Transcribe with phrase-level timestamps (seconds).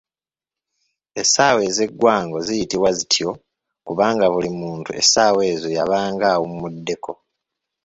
[1.21, 3.29] Essaawa ezeggwango ziyitibwa zityo
[3.87, 7.11] kubanga buli muntu essaawa ezo yabanga awummuddeko.